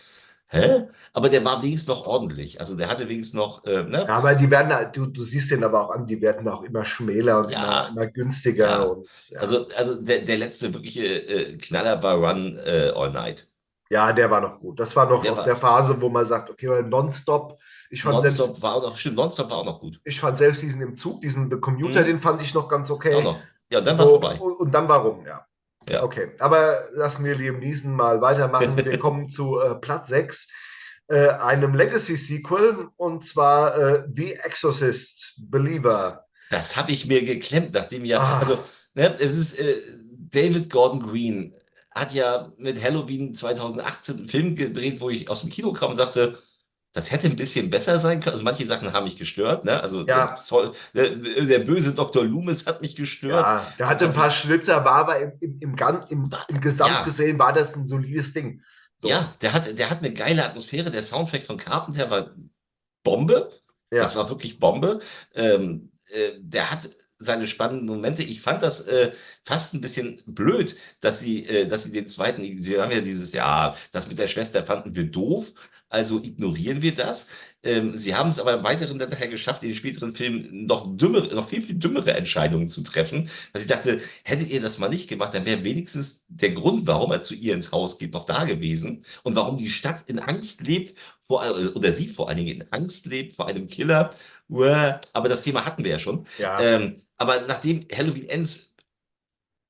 [0.48, 0.88] hä?
[1.12, 2.58] Aber der war wenigstens noch ordentlich.
[2.58, 4.04] Also der hatte wenigstens noch, äh, ne?
[4.08, 6.84] Ja, aber die werden, du, du siehst den aber auch an, die werden auch immer
[6.84, 8.68] schmäler und ja, immer, immer, günstiger.
[8.68, 8.82] Ja.
[8.82, 9.08] Und.
[9.36, 13.46] Also, also der, der letzte wirkliche äh, Knaller war Run äh, All Night.
[13.94, 14.80] Ja, der war noch gut.
[14.80, 17.60] Das war noch der aus war, der Phase, wo man sagt, okay, Nonstop.
[17.90, 20.00] Ich fand Nonstop selbst, war auch noch, stimmt, Nonstop war auch noch gut.
[20.02, 22.06] Ich fand selbst diesen im Zug, diesen The Commuter, mhm.
[22.06, 23.14] den fand ich noch ganz okay.
[23.14, 23.38] Auch noch.
[23.70, 24.40] Ja, dann so, war vorbei.
[24.40, 25.46] Und, dann warum, ja.
[25.88, 26.02] Ja.
[26.02, 28.76] Okay, aber lassen wir Liam Neeson mal weitermachen.
[28.84, 30.48] Wir kommen zu äh, Platz 6,
[31.06, 36.24] äh, einem Legacy-Sequel, und zwar äh, The Exorcist Believer.
[36.50, 38.38] Das habe ich mir geklemmt, nachdem ja, ah.
[38.40, 38.58] also
[38.94, 39.76] ne, es ist äh,
[40.32, 41.54] David Gordon Green
[41.94, 45.96] hat ja mit Halloween 2018 einen Film gedreht, wo ich aus dem Kino kam und
[45.96, 46.38] sagte,
[46.92, 48.32] das hätte ein bisschen besser sein können.
[48.32, 49.64] Also manche Sachen haben mich gestört.
[49.64, 49.80] Ne?
[49.80, 50.36] Also ja.
[50.94, 52.24] der, der, böse Dr.
[52.24, 53.44] Loomis hat mich gestört.
[53.44, 55.76] Ja, der hatte ein paar Schlitzer, war aber im, im, im,
[56.08, 57.02] im, im Gesamt ja.
[57.02, 58.62] gesehen war das ein solides Ding.
[58.96, 59.08] So.
[59.08, 60.90] Ja, der hat, der hat eine geile Atmosphäre.
[60.90, 62.30] Der Soundtrack von Carpenter war
[63.02, 63.50] Bombe.
[63.92, 64.02] Ja.
[64.02, 65.00] Das war wirklich Bombe.
[65.34, 66.88] Ähm, äh, der hat
[67.24, 68.22] seine spannenden Momente.
[68.22, 69.12] Ich fand das äh,
[69.44, 73.32] fast ein bisschen blöd, dass sie, äh, dass sie den zweiten, sie haben ja dieses,
[73.32, 75.52] ja, das mit der Schwester fanden wir doof,
[75.88, 77.28] also ignorieren wir das.
[77.62, 80.96] Ähm, sie haben es aber im Weiteren dann nachher geschafft, in den späteren Filmen noch
[80.96, 83.28] dümmere, noch viel, viel dümmere Entscheidungen zu treffen.
[83.52, 87.12] Dass ich dachte, hättet ihr das mal nicht gemacht, dann wäre wenigstens der Grund, warum
[87.12, 90.62] er zu ihr ins Haus geht, noch da gewesen und warum die Stadt in Angst
[90.62, 91.42] lebt, vor,
[91.74, 94.10] oder sie vor allen Dingen in Angst lebt vor einem Killer.
[94.50, 96.26] Aber das Thema hatten wir ja schon.
[96.38, 96.60] Ja.
[96.60, 98.74] Ähm, aber nachdem Halloween Ends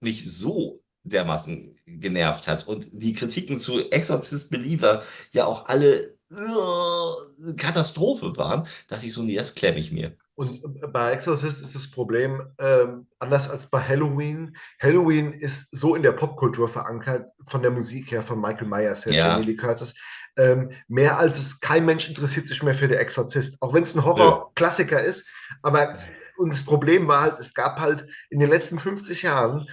[0.00, 7.54] mich so dermaßen genervt hat und die Kritiken zu Exorcist Believer ja auch alle uh,
[7.56, 10.16] Katastrophe waren, dachte ich so, nee, das klemme ich mir.
[10.36, 14.56] Und bei Exorcist ist das Problem ähm, anders als bei Halloween.
[14.80, 19.12] Halloween ist so in der Popkultur verankert, von der Musik her, von Michael Myers her,
[19.12, 19.28] ja.
[19.28, 19.94] Jamie Lee Curtis.
[20.36, 23.94] Ähm, mehr als es kein Mensch interessiert sich mehr für den Exorzist, auch wenn es
[23.94, 25.26] ein Horror-Klassiker ist.
[25.62, 25.98] Aber
[26.36, 29.68] und das Problem war halt, es gab halt in den letzten 50 Jahren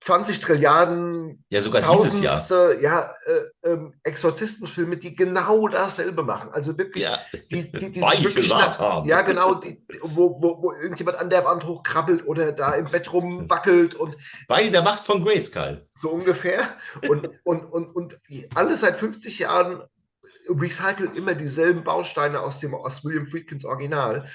[0.00, 2.40] 20 Trilliarden, ja sogar dieses Jahr,
[2.80, 6.50] ja, äh, äh, Exorzistenfilme, die genau dasselbe machen.
[6.52, 7.18] Also wirklich, ja.
[7.50, 11.64] die, die, die wirklich nach, ja genau, die, wo, wo, wo irgendjemand an der Wand
[11.64, 14.16] hochkrabbelt oder da im Bett rumwackelt und
[14.46, 15.84] bei der Macht von Grayskull.
[15.94, 16.76] So ungefähr.
[17.08, 18.20] Und, und, und, und
[18.54, 19.82] alle seit 50 Jahren
[20.48, 24.28] recyceln immer dieselben Bausteine aus dem aus William Friedkins Original.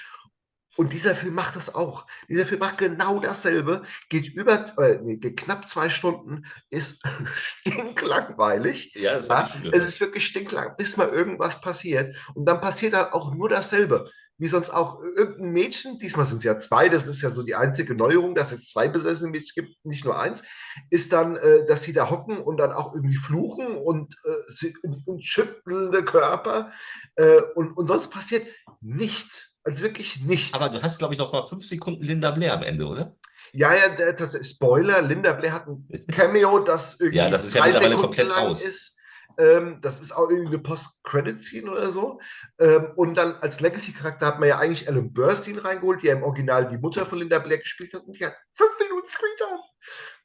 [0.76, 2.06] Und dieser Film macht das auch.
[2.28, 7.00] Dieser Film macht genau dasselbe, geht über, äh, nee, geht knapp zwei Stunden, ist
[7.34, 8.94] stinklangweilig.
[8.94, 12.16] Ja, ist ja, es ist wirklich stinklang, bis mal irgendwas passiert.
[12.34, 16.44] Und dann passiert halt auch nur dasselbe wie sonst auch irgendein Mädchen, diesmal sind es
[16.44, 19.84] ja zwei, das ist ja so die einzige Neuerung, dass es zwei besessene Mädchen gibt,
[19.84, 20.42] nicht nur eins,
[20.90, 24.72] ist dann, äh, dass sie da hocken und dann auch irgendwie fluchen und, äh,
[25.06, 26.72] und schüttelnde Körper
[27.14, 28.46] äh, und, und sonst passiert
[28.80, 30.52] nichts, also wirklich nichts.
[30.54, 33.16] Aber du hast, glaube ich, noch mal fünf Sekunden Linda Blair am Ende, oder?
[33.52, 37.54] Ja, ja, das ist Spoiler, Linda Blair hat ein Cameo, das irgendwie ja, das ist
[37.54, 38.64] ja mittlerweile komplett raus.
[38.64, 38.93] ist
[39.38, 42.20] ähm, das ist auch irgendwie eine Post-Credit-Scene oder so.
[42.58, 46.22] Ähm, und dann als Legacy-Charakter hat man ja eigentlich Ellen Burstyn reingeholt, die ja im
[46.22, 48.04] Original die Mutter von Linda Blair gespielt hat.
[48.04, 49.60] Und die hat fünf Minuten Screentime.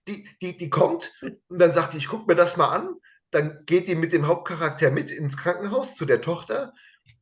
[0.08, 2.96] Die, die, die kommt und dann sagt die, ich gucke mir das mal an.
[3.32, 6.74] Dann geht die mit dem Hauptcharakter mit ins Krankenhaus zu der Tochter.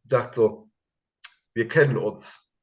[0.04, 0.70] Sagt so,
[1.54, 2.54] wir kennen uns.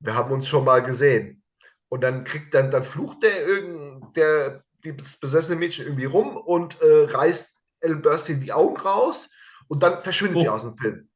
[0.00, 1.42] Wir haben uns schon mal gesehen.
[1.88, 6.80] Und dann kriegt dann, dann flucht der irgend der, das besessene Mädchen irgendwie rum und
[6.80, 9.30] äh, reißt Ellen Burstyn die Augen raus
[9.68, 10.40] und dann verschwindet oh.
[10.40, 11.08] sie aus dem Film.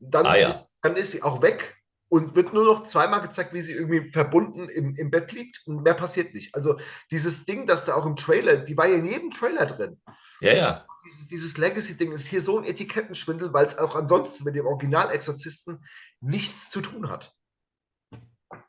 [0.00, 0.50] Dann, ah, ja.
[0.50, 1.76] ist, dann ist sie auch weg
[2.08, 5.82] und wird nur noch zweimal gezeigt, wie sie irgendwie verbunden im, im Bett liegt und
[5.82, 6.54] mehr passiert nicht.
[6.54, 6.78] Also
[7.10, 10.00] dieses Ding, das da auch im Trailer, die war ja in jedem Trailer drin.
[10.40, 10.86] Ja, ja.
[11.04, 15.84] Dieses, dieses Legacy-Ding ist hier so ein Etikettenschwindel, weil es auch ansonsten mit dem Original-Exorzisten
[16.20, 17.34] nichts zu tun hat.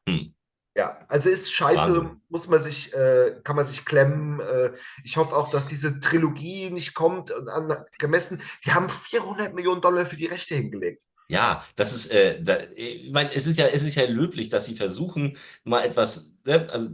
[0.08, 0.35] Hm.
[0.76, 2.22] Ja, also ist scheiße, Wahnsinn.
[2.28, 4.42] muss man sich, äh, kann man sich klemmen.
[4.42, 4.74] Äh,
[5.06, 8.42] ich hoffe auch, dass diese Trilogie nicht kommt an, gemessen.
[8.66, 11.04] Die haben 400 Millionen Dollar für die Rechte hingelegt.
[11.30, 14.66] Ja, das ist, äh, da, ich meine, es ist ja, es ist ja löblich, dass
[14.66, 16.90] sie versuchen, mal etwas, ne, also,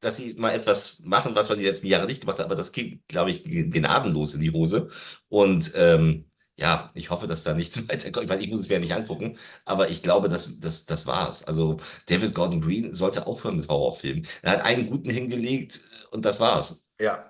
[0.00, 2.72] dass sie mal etwas machen, was man die letzten Jahre nicht gemacht hat, aber das
[2.72, 4.88] geht, glaube ich, gnadenlos in die Hose.
[5.28, 8.24] Und ähm, ja, ich hoffe, dass da nichts weiterkommt.
[8.24, 11.06] Ich meine, ich muss es mir ja nicht angucken, aber ich glaube, das, das, das
[11.06, 11.44] war's.
[11.44, 14.26] Also David Gordon Green sollte aufhören mit Horrorfilmen.
[14.42, 16.88] Er hat einen guten hingelegt und das war's.
[17.00, 17.28] Ja.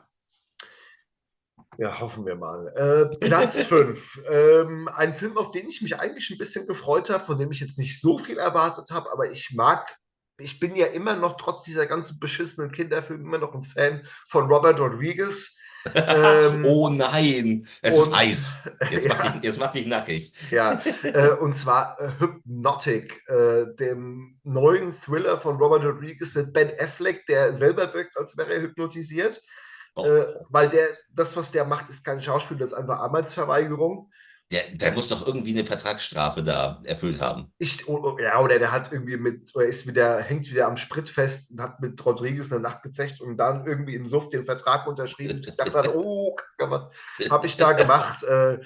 [1.78, 2.68] Ja, hoffen wir mal.
[2.76, 4.20] Äh, Platz 5.
[4.28, 7.60] ähm, ein Film, auf den ich mich eigentlich ein bisschen gefreut habe, von dem ich
[7.60, 9.96] jetzt nicht so viel erwartet habe, aber ich mag,
[10.38, 14.52] ich bin ja immer noch trotz dieser ganzen beschissenen Kinderfilme immer noch ein Fan von
[14.52, 15.56] Robert Rodriguez
[15.94, 18.56] ähm, oh nein, es und, ist Eis.
[18.90, 20.32] Jetzt, ja, mach dich, jetzt mach dich nackig.
[20.50, 26.72] Ja, äh, und zwar äh, Hypnotic, äh, dem neuen Thriller von Robert Rodriguez mit Ben
[26.78, 29.42] Affleck, der selber wirkt, als wäre er hypnotisiert.
[29.94, 30.04] Oh.
[30.04, 34.10] Äh, weil der, das, was der macht, ist kein Schauspiel, das ist einfach Arbeitsverweigerung.
[34.52, 37.50] Der, der muss doch irgendwie eine Vertragsstrafe da erfüllt haben.
[37.56, 40.76] Ich, oh, oh, ja, oder der hat irgendwie mit, oder ist wieder, hängt wieder am
[40.76, 44.44] Sprit fest und hat mit Rodriguez eine Nacht gezecht und dann irgendwie im Suff den
[44.44, 45.38] Vertrag unterschrieben.
[45.38, 46.90] Ich dachte, oh, was
[47.30, 48.22] habe ich da gemacht?
[48.24, 48.60] Äh,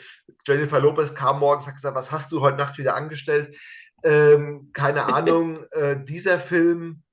[0.44, 3.57] Jennifer Lopez kam morgens, hat gesagt, was hast du heute Nacht wieder angestellt?
[4.03, 7.05] Ähm, keine Ahnung, äh, dieser Film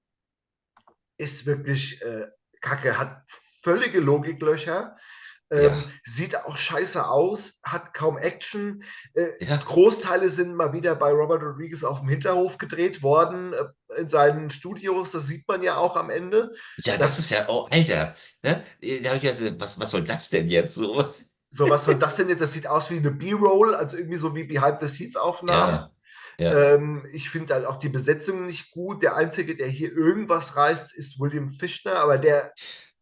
[1.17, 2.27] ist wirklich äh,
[2.59, 3.23] kacke, hat
[3.61, 4.97] völlige Logiklöcher.
[5.49, 5.83] Ähm, ja.
[6.03, 8.83] Sieht auch scheiße aus, hat kaum Action.
[9.13, 9.57] Äh, ja.
[9.57, 14.49] Großteile sind mal wieder bei Robert Rodriguez auf dem Hinterhof gedreht worden, äh, in seinen
[14.49, 15.11] Studios.
[15.11, 16.53] Das sieht man ja auch am Ende.
[16.77, 18.15] Ja, das, das ist ja, oh, Alter.
[18.43, 18.63] Ne?
[19.03, 20.75] Da ich gesagt, was, was soll das denn jetzt?
[20.75, 21.07] So,
[21.51, 22.41] so was soll das denn jetzt?
[22.41, 25.73] Das sieht aus wie eine B-Roll, also irgendwie so wie Behind the Scenes Aufnahmen.
[25.73, 25.89] Ja.
[26.39, 26.73] Ja.
[26.73, 29.03] Ähm, ich finde halt auch die Besetzung nicht gut.
[29.03, 32.51] Der Einzige, der hier irgendwas reißt, ist William Fischner, aber der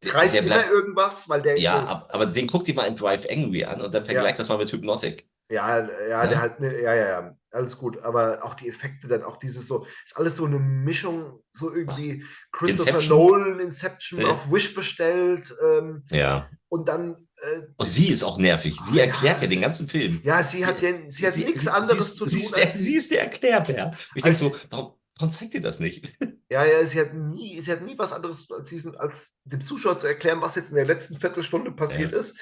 [0.05, 1.59] reißt der bleibt, irgendwas, weil der.
[1.59, 4.41] Ja, ab, aber den guckt dir mal in Drive Angry an und dann vergleicht ja.
[4.43, 5.27] das mal mit Hypnotic.
[5.51, 8.01] Ja, ja, ja, der hat, ne, ja, ja, ja, alles gut.
[8.03, 12.23] Aber auch die Effekte dann, auch dieses so, ist alles so eine Mischung, so irgendwie
[12.23, 13.17] Ach, Christopher Inception.
[13.17, 14.29] Nolan, Inception ja.
[14.29, 15.53] auf Wish bestellt.
[15.61, 16.49] Ähm, ja.
[16.69, 17.27] Und dann.
[17.41, 18.79] Äh, oh, sie ist auch nervig.
[18.81, 20.21] Sie oh, erklärt ja, ja, den ganzen Film.
[20.23, 22.29] Ja, sie, sie hat, den, sie hat nichts anderes zu tun.
[22.29, 23.91] Sie ist der, sie ist der Erklärbär.
[24.15, 26.17] Ich denke so, warum, Warum zeigt ihr das nicht?
[26.51, 29.97] Ja, ja, sie hat nie, sie hat nie was anderes als, diesen, als dem Zuschauer
[29.97, 32.17] zu erklären, was jetzt in der letzten Viertelstunde passiert ja.
[32.17, 32.37] ist.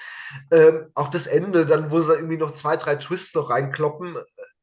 [0.49, 4.19] Ähm, auch das Ende, dann, wo sie irgendwie noch zwei, drei Twists noch reinkloppen, äh,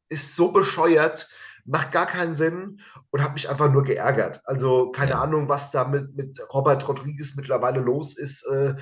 [0.09, 1.29] ist so bescheuert
[1.67, 4.41] macht gar keinen Sinn und hat mich einfach nur geärgert.
[4.45, 5.21] Also keine ja.
[5.21, 8.47] Ahnung, was da mit, mit Robert Rodriguez mittlerweile los ist.
[8.47, 8.75] Äh,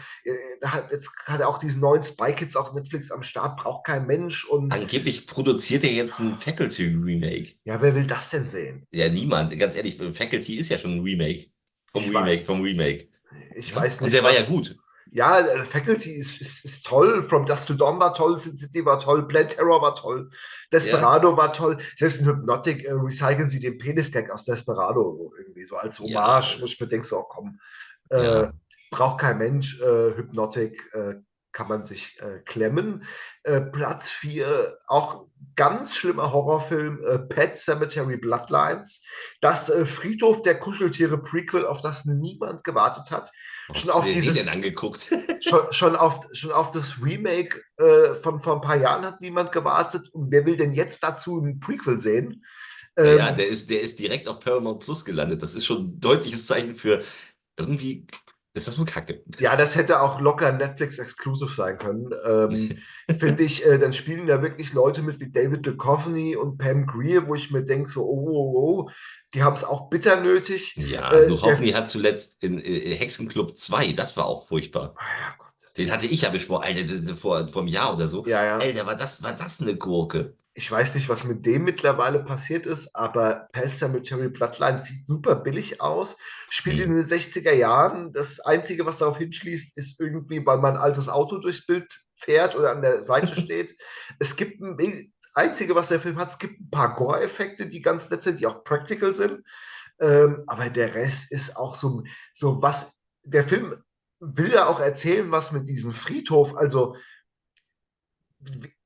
[0.63, 4.07] hat, jetzt hat er auch diesen neuen Spy Kids auf Netflix am Start, braucht kein
[4.07, 4.45] Mensch.
[4.45, 7.55] Und Angeblich produziert er jetzt ein Faculty-Remake.
[7.65, 8.87] Ja, wer will das denn sehen?
[8.91, 9.59] Ja, niemand.
[9.59, 11.47] Ganz ehrlich, Faculty ist ja schon ein Remake.
[11.93, 13.09] Vom ich Remake, weiß, vom Remake.
[13.57, 14.07] Ich weiß nicht.
[14.07, 14.77] Und der was, war ja gut
[15.15, 18.85] ja, äh, Faculty ist, ist, ist toll, From Dust to Dawn war toll, Sin City
[18.85, 20.29] war toll, Blade Terror war toll,
[20.73, 21.37] Desperado ja.
[21.37, 25.77] war toll, selbst in Hypnotic äh, recyceln sie den Penis-Gag aus Desperado so irgendwie so
[25.77, 26.61] als Hommage, ja.
[26.61, 27.61] wo ich mir denke, so, oh, komm,
[28.09, 28.49] äh,
[28.91, 31.15] braucht kein Mensch, äh, Hypnotic äh,
[31.55, 33.05] kann man sich äh, klemmen.
[33.73, 39.03] Platz 4, auch ganz schlimmer Horrorfilm, Pet Cemetery Bloodlines,
[39.41, 43.31] das Friedhof der Kuscheltiere Prequel, auf das niemand gewartet hat
[43.73, 45.09] schon auf dieses, denn angeguckt?
[45.41, 49.53] schon, schon, auf, schon auf das Remake äh, von vor ein paar Jahren hat niemand
[49.53, 50.09] gewartet.
[50.13, 52.45] Und wer will denn jetzt dazu ein Prequel sehen?
[52.97, 55.43] Ähm, ja, der ist, der ist direkt auf Paramount Plus gelandet.
[55.43, 57.03] Das ist schon ein deutliches Zeichen für
[57.59, 58.07] irgendwie
[58.55, 59.23] ist das wohl kacke?
[59.41, 62.11] Ja, das hätte auch locker Netflix-exclusive sein können.
[62.25, 62.79] Ähm,
[63.19, 67.27] Finde ich, äh, dann spielen da wirklich Leute mit wie David Duchovny und Pam Greer,
[67.27, 68.91] wo ich mir denke, so, oh, oh, oh,
[69.35, 70.77] die haben es auch bitter nötig.
[70.77, 74.95] Ja, äh, Duchovny hat zuletzt in, in Hexenclub 2, das war auch furchtbar.
[74.97, 75.45] Ah ja.
[75.77, 78.25] Den hatte ich ja besprochen, Alter, vor, vor einem Jahr oder so.
[78.27, 78.59] Ja, ja.
[78.59, 80.37] Alter, war das, war das eine Gurke?
[80.57, 85.35] Ich weiß nicht, was mit dem mittlerweile passiert ist, aber Pet Cemetery Bloodline sieht super
[85.35, 86.17] billig aus,
[86.49, 86.83] spielt mhm.
[86.83, 88.13] in den 60er Jahren.
[88.13, 92.55] Das Einzige, was darauf hinschließt, ist irgendwie, weil man ein altes Auto durchs Bild fährt
[92.55, 93.77] oder an der Seite steht.
[94.21, 98.09] Es gibt ein Einzige, was der Film hat, es gibt ein paar Gore-Effekte, die ganz
[98.11, 99.43] nett sind, die auch practical sind.
[99.99, 103.01] Ähm, aber der Rest ist auch so, so was.
[103.25, 103.77] Der Film
[104.21, 106.95] will ja auch erzählen, was mit diesem Friedhof, also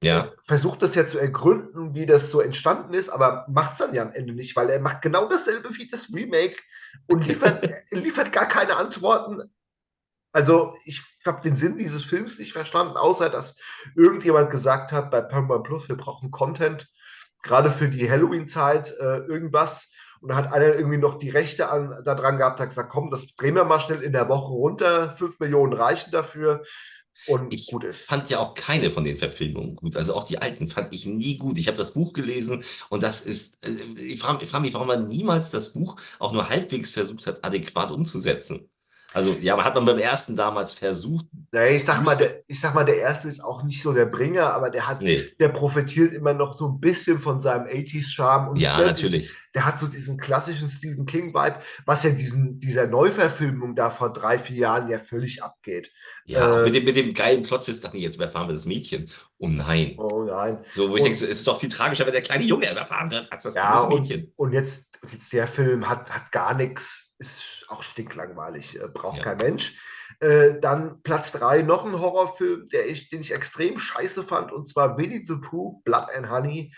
[0.02, 0.32] ja.
[0.46, 4.02] versucht das ja zu ergründen, wie das so entstanden ist, aber macht es dann ja
[4.02, 6.56] am Ende nicht, weil er macht genau dasselbe wie das Remake
[7.08, 9.42] und liefert, liefert gar keine Antworten.
[10.32, 13.56] Also ich habe den Sinn dieses Films nicht verstanden, außer dass
[13.96, 16.88] irgendjemand gesagt hat bei Paramount Plus, wir brauchen Content,
[17.42, 19.92] gerade für die Halloween-Zeit, äh, irgendwas.
[20.20, 23.34] Und da hat einer irgendwie noch die Rechte an, daran gehabt, hat gesagt, komm, das
[23.36, 26.64] drehen wir mal schnell in der Woche runter, 5 Millionen reichen dafür.
[27.26, 28.08] Und ich gut ist.
[28.08, 29.96] fand ja auch keine von den Verfilmungen gut.
[29.96, 31.58] Also auch die alten fand ich nie gut.
[31.58, 35.06] Ich habe das Buch gelesen und das ist, äh, ich frage frag mich, warum man
[35.06, 38.70] niemals das Buch auch nur halbwegs versucht hat, adäquat umzusetzen.
[39.14, 41.24] Also, ja, hat man beim ersten damals versucht.
[41.50, 44.04] Naja, ich sag mal, der, ich sag mal, der erste ist auch nicht so der
[44.04, 45.24] Bringer, aber der hat, nee.
[45.40, 48.56] der profitiert immer noch so ein bisschen von seinem 80s-Charme.
[48.56, 49.34] Ja, der, natürlich.
[49.54, 54.38] Der hat so diesen klassischen Stephen King-Vibe, was ja diesen, dieser Neuverfilmung da vor drei,
[54.38, 55.90] vier Jahren ja völlig abgeht.
[56.26, 59.08] Ja, äh, mit, dem, mit dem geilen Plotwist dachte ich, jetzt überfahren wir das Mädchen.
[59.38, 59.94] Oh nein.
[59.96, 60.58] Oh nein.
[60.68, 63.32] So, wo ich denke, es ist doch viel tragischer, wenn der kleine Junge überfahren wird,
[63.32, 64.32] als das ja, Mädchen.
[64.36, 69.18] Und, und jetzt, jetzt der Film hat, hat gar nichts ist auch stinklangweilig, äh, braucht
[69.18, 69.24] ja.
[69.24, 69.78] kein Mensch.
[70.20, 74.68] Äh, dann Platz 3 noch ein Horrorfilm, der ich, den ich extrem scheiße fand, und
[74.68, 76.72] zwar Winnie the Pooh, Blood and Honey.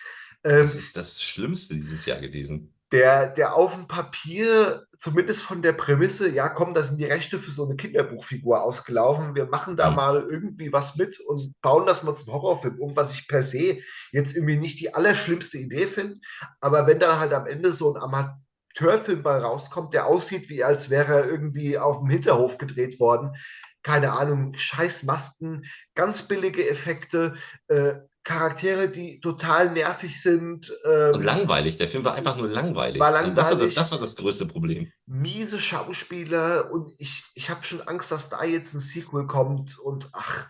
[0.44, 2.74] Ähm, das ist das Schlimmste dieses Jahr gewesen.
[2.92, 7.38] Der, der auf dem Papier, zumindest von der Prämisse, ja komm, da sind die Rechte
[7.38, 9.96] für so eine Kinderbuchfigur ausgelaufen, wir machen da mhm.
[9.96, 13.78] mal irgendwie was mit und bauen das mal zum Horrorfilm um, was ich per se
[14.10, 16.20] jetzt irgendwie nicht die allerschlimmste Idee finde.
[16.60, 18.40] Aber wenn dann halt am Ende so ein Amateurfilm
[18.78, 23.34] bei rauskommt, der aussieht, wie als wäre er irgendwie auf dem Hinterhof gedreht worden,
[23.82, 27.34] keine Ahnung, scheiß Masken, ganz billige Effekte,
[27.68, 30.70] äh, Charaktere, die total nervig sind.
[30.84, 31.76] Ähm, und langweilig.
[31.76, 33.00] Der Film war einfach nur langweilig.
[33.00, 33.38] War langweilig.
[33.38, 34.92] Also das, war das, das, war das, größte Problem.
[35.06, 40.10] Miese Schauspieler und ich, ich habe schon Angst, dass da jetzt ein Sequel kommt und
[40.12, 40.48] ach,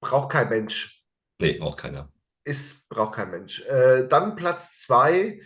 [0.00, 1.04] braucht kein Mensch.
[1.38, 2.10] Nee, braucht keiner.
[2.44, 3.60] Ist, braucht kein Mensch.
[3.66, 5.40] Äh, dann Platz zwei,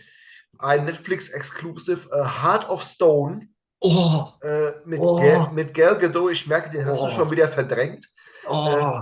[0.59, 3.47] ein Netflix-Exclusive, uh, Heart of Stone.
[3.79, 4.27] Oh.
[4.41, 5.19] Äh, mit, oh.
[5.19, 7.07] Gal, mit Gal Gadot, ich merke, den hast oh.
[7.07, 8.07] du schon wieder verdrängt.
[8.47, 8.69] Oh.
[8.69, 9.01] Äh,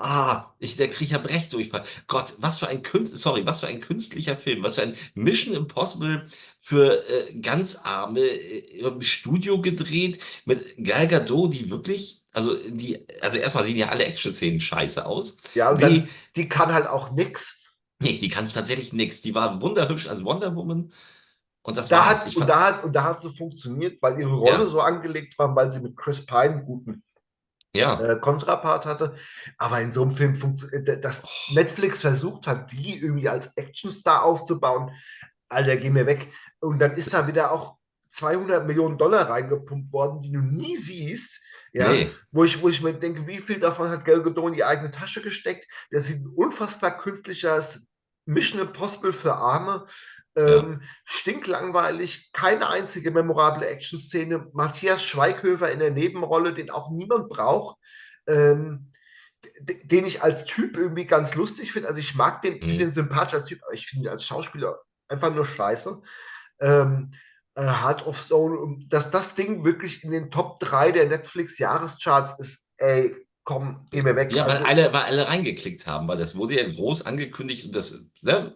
[0.00, 1.82] Ah, ich, der kriege ja Brechdurchfall.
[2.06, 5.54] Gott, was für ein Künstler, sorry, was für ein künstlicher Film, was für ein Mission
[5.54, 6.26] Impossible
[6.58, 13.06] für äh, ganz arme äh, im Studio gedreht mit Gal Gadot, die wirklich, also die,
[13.20, 15.36] also erstmal sehen ja alle Action-Szenen scheiße aus.
[15.52, 17.59] Ja, und dann, die kann halt auch nix.
[18.00, 19.20] Nee, die kann tatsächlich nix.
[19.20, 20.90] Die war wunderhübsch als Wonder Woman.
[21.62, 22.24] Und das da war's.
[22.26, 24.66] Hat, und, da hat, und da hat sie funktioniert, weil ihre Rolle ja.
[24.66, 27.02] so angelegt war, weil sie mit Chris Pine einen guten
[27.76, 28.00] ja.
[28.00, 29.16] äh, Kontrapart hatte.
[29.58, 31.54] Aber in so einem Film funktioniert, äh, dass oh.
[31.54, 34.90] Netflix versucht hat, die irgendwie als Actionstar aufzubauen,
[35.50, 36.32] Alter, geh mir weg.
[36.60, 37.76] Und dann ist da wieder auch
[38.10, 41.40] 200 Millionen Dollar reingepumpt worden, die du nie siehst.
[41.72, 42.10] Ja, nee.
[42.32, 44.90] wo, ich, wo ich mir denke, wie viel davon hat Gal Gadot in die eigene
[44.90, 45.68] Tasche gesteckt?
[45.92, 47.86] Das sieht ein unfassbar künstliches
[48.30, 49.86] Mission Impossible für Arme.
[50.36, 50.88] Ähm, ja.
[51.04, 54.48] Stinklangweilig, keine einzige memorable Action-Szene.
[54.52, 57.76] Matthias Schweighöfer in der Nebenrolle, den auch niemand braucht.
[58.26, 58.92] Ähm,
[59.64, 61.88] den ich als Typ irgendwie ganz lustig finde.
[61.88, 62.78] Also ich mag den, mhm.
[62.78, 66.02] den sympathisch als Typ, aber ich finde ihn als Schauspieler einfach nur scheiße.
[66.60, 67.12] Ähm,
[67.54, 72.68] äh, Heart of Stone, dass das Ding wirklich in den Top 3 der Netflix-Jahrescharts ist,
[72.76, 74.32] ey, komm, geh mir weg.
[74.32, 77.76] Ja, weil, also, alle, weil alle reingeklickt haben, weil das wurde ja groß angekündigt und
[77.76, 78.54] das, ne,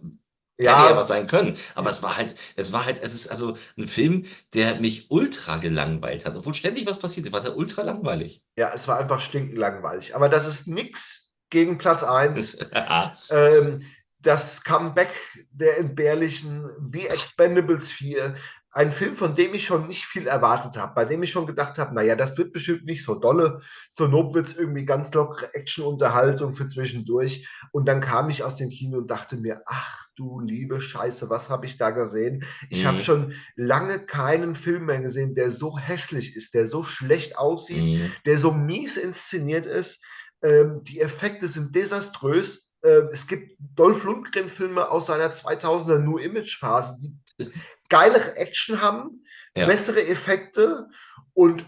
[0.56, 0.78] ja.
[0.78, 1.56] Hätte ja was sein können.
[1.74, 5.56] Aber es war halt, es war halt, es ist also ein Film, der mich ultra
[5.56, 6.36] gelangweilt hat.
[6.36, 8.44] Obwohl ständig was passiert, war der ultra langweilig.
[8.56, 10.14] Ja, es war einfach stinkend langweilig.
[10.14, 12.58] Aber das ist nichts gegen Platz 1.
[13.30, 13.82] ähm,
[14.20, 15.10] das Comeback
[15.50, 18.36] der entbehrlichen The Expendables 4
[18.74, 21.78] ein Film, von dem ich schon nicht viel erwartet habe, bei dem ich schon gedacht
[21.78, 23.60] habe, naja, das wird bestimmt nicht so dolle.
[24.00, 27.48] Not wird es irgendwie ganz lockere Action-Unterhaltung für zwischendurch.
[27.70, 31.48] Und dann kam ich aus dem Kino und dachte mir, ach du liebe Scheiße, was
[31.50, 32.44] habe ich da gesehen?
[32.68, 32.88] Ich mhm.
[32.88, 37.86] habe schon lange keinen Film mehr gesehen, der so hässlich ist, der so schlecht aussieht,
[37.86, 38.12] mhm.
[38.26, 40.04] der so mies inszeniert ist.
[40.42, 42.74] Ähm, die Effekte sind desaströs.
[42.82, 47.12] Ähm, es gibt Dolph Lundgren-Filme aus seiner 2000er New Image-Phase, die
[47.88, 49.24] geilere Action haben,
[49.56, 49.66] ja.
[49.66, 50.88] bessere Effekte
[51.32, 51.64] und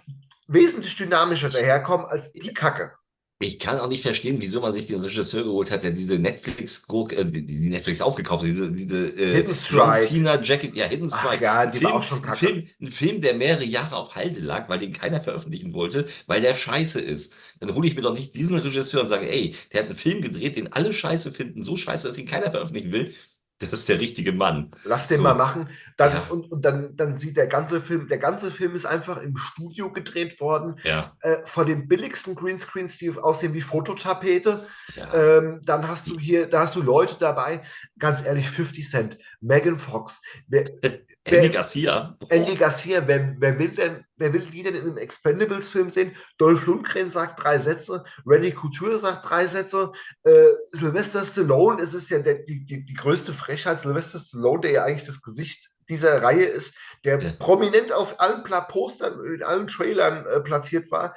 [0.48, 2.92] wesentlich dynamischer daherkommen als die Kacke.
[3.38, 6.86] Ich kann auch nicht verstehen, wieso man sich den Regisseur geholt hat, der diese Netflix,
[6.88, 11.46] äh, die Netflix aufgekauft hat, diese, diese äh, John Cena Jacket, ja, Hidden Strike.
[11.46, 12.32] Ach, ja, die Film, war auch schon kacke.
[12.32, 16.06] Ein Film, ein Film, der mehrere Jahre auf Halde lag, weil den keiner veröffentlichen wollte,
[16.26, 17.36] weil der scheiße ist.
[17.60, 20.22] Dann hole ich mir doch nicht diesen Regisseur und sage, ey, der hat einen Film
[20.22, 23.12] gedreht, den alle scheiße finden, so scheiße, dass ihn keiner veröffentlichen will
[23.58, 24.70] das ist der richtige Mann.
[24.84, 25.22] Lass den so.
[25.22, 25.70] mal machen.
[25.96, 26.26] Dann, ja.
[26.28, 29.90] und, und dann, dann sieht der ganze Film, der ganze Film ist einfach im Studio
[29.90, 30.78] gedreht worden.
[30.84, 31.16] Ja.
[31.22, 34.66] Äh, vor den billigsten Greenscreens, die aussehen wie Fototapete.
[34.94, 35.14] Ja.
[35.14, 37.62] Ähm, dann hast du hier, da hast du Leute dabei,
[37.98, 40.20] ganz ehrlich, 50 Cent, Megan Fox.
[40.48, 40.64] Wer,
[41.24, 42.16] Andy Garcia.
[42.20, 42.26] Oh.
[42.28, 46.12] Andy Garcia, wer, wer, will denn, wer will die denn in einem Expendables-Film sehen?
[46.38, 49.92] Dolph Lundgren sagt drei Sätze, Randy Couture sagt drei Sätze,
[50.24, 54.70] äh, Sylvester Stallone, es ist ja der, die, die, die größte Frechheit, Sylvester Stallone, der
[54.72, 57.32] ja eigentlich das Gesicht dieser Reihe ist, der ja.
[57.38, 61.14] prominent auf allen Postern, in allen Trailern äh, platziert war,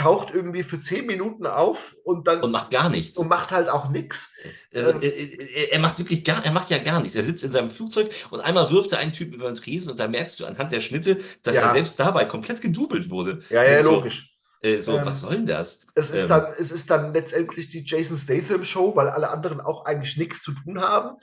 [0.00, 3.68] taucht irgendwie für zehn Minuten auf und dann und macht gar nichts und macht halt
[3.68, 4.30] auch nichts.
[4.74, 7.14] Also, ähm, er, er, macht wirklich gar, er macht ja gar nichts.
[7.14, 10.00] Er sitzt in seinem Flugzeug und einmal wirft er einen Typen über den Tresen und
[10.00, 11.62] da merkst du anhand der Schnitte, dass ja.
[11.62, 13.40] er selbst dabei komplett gedubelt wurde.
[13.50, 14.34] Ja, ja, so, logisch.
[14.62, 15.86] Äh, so, ähm, was soll denn das?
[15.94, 19.60] Es ist, ähm, dann, es ist dann letztendlich die Jason Statham Show, weil alle anderen
[19.60, 21.18] auch eigentlich nichts zu tun haben.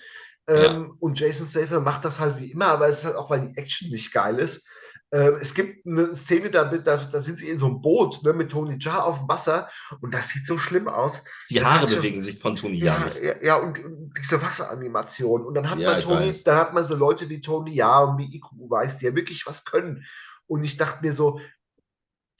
[0.48, 0.90] Ähm, ja.
[1.00, 3.58] Und Jason Statham macht das halt wie immer, aber es ist halt auch, weil die
[3.58, 4.66] Action nicht geil ist.
[5.12, 8.34] Äh, es gibt eine Szene, da, da, da, sind sie in so einem Boot ne,
[8.34, 9.70] mit Tony Jaa auf dem Wasser
[10.02, 11.24] und das sieht so schlimm aus.
[11.50, 13.10] Die Haare bewegen sich von Tony Jaa.
[13.16, 15.46] Ja, ja, ja, und, und, diese Wasseranimation.
[15.46, 18.18] Und dann hat ja, man Tony, dann hat man so Leute wie Tony Jaa und
[18.18, 20.06] wie Iku weiß, die ja wirklich was können.
[20.46, 21.40] Und ich dachte mir so,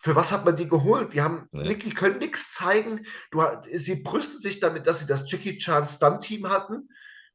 [0.02, 1.14] für was hat man die geholt?
[1.14, 1.64] Die haben, Ja.
[1.64, 3.06] Nick, die können nichts zeigen.
[3.32, 6.90] Du, sie brüsten sich damit, dass sie das Jackie Chan Stunt-Team hatten.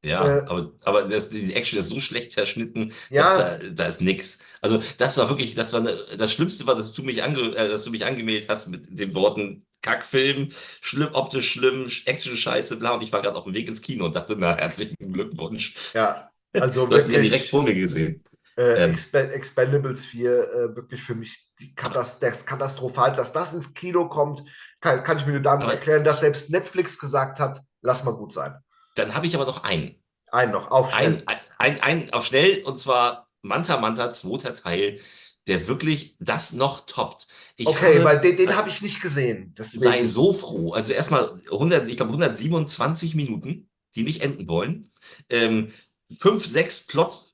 [0.04, 3.22] Ja, Äh, aber, aber das, die Action ist so schlecht verschnitten, Ja.
[3.22, 4.44] dass da, da ist nix.
[4.60, 7.68] Also das war wirklich, das war eine, das Schlimmste war, dass du mich ange, äh,
[7.68, 12.94] dass du mich angemeldet hast mit den Worten Kackfilm, schlimm, optisch schlimm, Action scheiße, bla.
[12.94, 15.74] Und ich war gerade auf dem Weg ins Kino und dachte, na, herzlichen Glückwunsch.
[15.94, 18.22] Ja, also Du hast wirklich, direkt vor mir gesehen.
[18.56, 23.72] äh, ähm, Expe Expendables 4, äh, wirklich für mich Katast das katastrophal, dass das ins
[23.74, 24.42] Kino kommt,
[24.80, 28.32] kann, kann ich mir nur damit erklären, dass selbst Netflix gesagt hat, lass mal gut
[28.32, 28.54] sein.
[28.94, 29.96] Dann habe ich aber noch einen.
[30.30, 31.22] Einen noch, auf schnell.
[31.26, 34.98] Ein, ein, ein auf schnell und zwar Manta Manta, zweiter Teil,
[35.46, 37.26] der wirklich das noch toppt.
[37.56, 39.54] Ich okay, habe- weil den, den habe ich nicht gesehen.
[39.58, 39.82] Deswegen.
[39.82, 40.72] sei so froh.
[40.72, 44.88] Also erstmal 100, ich glaube 127 Minuten, die nicht enden wollen.
[45.28, 45.68] Ähm,
[46.16, 47.31] fünf, sechs Plot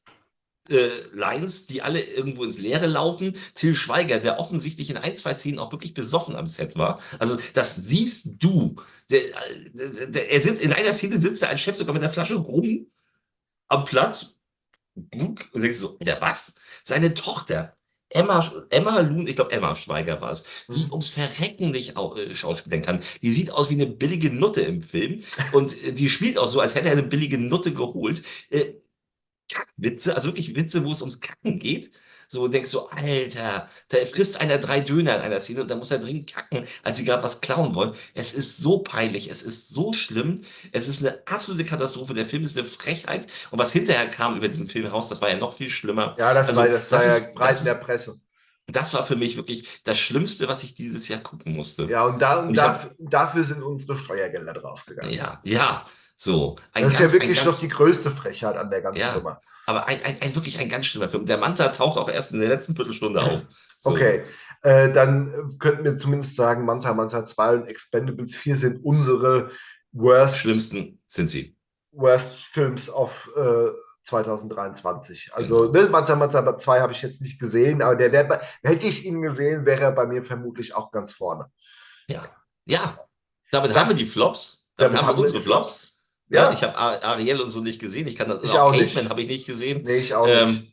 [0.68, 3.35] äh, Lines, die alle irgendwo ins Leere laufen.
[3.54, 7.00] Till Schweiger, der offensichtlich in ein, zwei Szenen auch wirklich besoffen am Set war.
[7.18, 8.76] Also das siehst du.
[9.11, 9.20] Der,
[9.72, 12.37] der, der, er sitzt in einer Szene sitzt da ein Chef sogar mit der Flasche
[12.37, 12.87] rum
[13.68, 14.37] am Platz.
[14.94, 16.54] Und denkst so, der was?
[16.83, 17.76] Seine Tochter,
[18.11, 20.92] Emma, Emma Lun, ich glaube Emma Schweiger war es, die Mhm.
[20.92, 23.00] ums Verrecken nicht äh, schauspielen kann.
[23.22, 26.61] Die sieht aus wie eine billige Nutte im Film und äh, die spielt auch so,
[26.61, 28.22] als hätte er eine billige Nutte geholt.
[28.50, 28.72] Äh,
[29.48, 31.90] Kackwitze, also wirklich Witze, wo es ums Kacken geht.
[32.30, 35.90] So denkst so, Alter, da frisst einer drei Döner in einer Szene und da muss
[35.90, 37.92] er dringend kacken, als sie gerade was klauen wollen.
[38.12, 40.38] Es ist so peinlich, es ist so schlimm,
[40.72, 42.12] es ist eine absolute Katastrophe.
[42.12, 45.30] Der Film ist eine Frechheit und was hinterher kam über diesen Film raus, das war
[45.30, 46.14] ja noch viel schlimmer.
[46.18, 48.20] Ja, das Also, war, das war das ja ist- breit das in der Presse.
[48.70, 51.84] Das war für mich wirklich das Schlimmste, was ich dieses Jahr gucken musste.
[51.84, 55.11] Ja, und, da, und Und ich hab- dafür, dafür sind unsere Steuergelder draufgegangen.
[55.14, 55.87] Ja, ja,
[56.20, 56.57] so.
[56.72, 59.14] Ein das ist ganz, ja wirklich noch die größte Frechheit an der ganzen Ja.
[59.16, 59.40] Nummer.
[59.66, 61.24] aber ein, ein, ein wirklich ein ganz schlimmer Film.
[61.26, 63.46] Der Manta taucht auch erst in der letzten Viertelstunde auf.
[63.81, 63.90] So.
[63.90, 64.24] Okay,
[64.62, 69.52] äh, dann könnten wir zumindest sagen, Manta Manta 2 und Expendables 4 sind unsere
[69.92, 71.57] worst, Schlimmsten sind sie.
[71.92, 73.68] worst Films of äh,
[74.02, 75.31] 2023.
[75.35, 75.85] Also Genau.
[75.85, 79.22] ne, Manta Manta 2 habe ich jetzt nicht gesehen, aber der, der, hätte ich ihn
[79.22, 81.46] gesehen, wäre er bei mir vermutlich auch ganz vorne.
[82.09, 82.24] Ja.
[82.64, 82.98] Ja.
[83.52, 84.70] Damit Das- haben wir die Flops.
[84.76, 85.97] Damit, haben wir unsere die Flops.
[86.30, 88.06] Ja, ich habe Ariel und so nicht gesehen.
[88.06, 88.92] Ich kann Ich auch nicht.
[88.94, 89.82] Caveman habe ich nicht gesehen.
[89.82, 90.36] nee, ich auch nicht.
[90.36, 90.72] Ähm,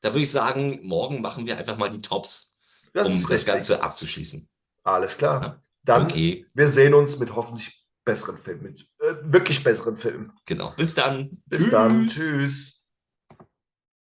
[0.00, 2.58] da würde ich sagen, morgen machen wir einfach mal die Tops,
[2.92, 3.44] Das um das.
[3.44, 4.48] Ganze abzuschließen.
[4.84, 5.42] Alles klar.
[5.42, 5.62] Ja.
[5.84, 10.32] Dann, Okay, wir sehen uns mit hoffentlich besseren Filmen, mit äh, wirklich besseren Filmen.
[10.46, 10.72] genau.
[10.76, 11.42] Bis dann.
[11.46, 12.06] Bis dann.
[12.08, 12.73] Tschüss.